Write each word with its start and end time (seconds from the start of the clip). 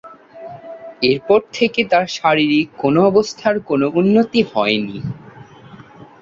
এরপর 1.03 1.39
থেকে 1.53 1.81
তার 1.91 2.05
শারীরিক 2.17 2.67
অবস্থার 3.09 3.55
কোনো 3.69 3.85
উন্নতি 3.99 4.41
হয়নি। 4.51 4.97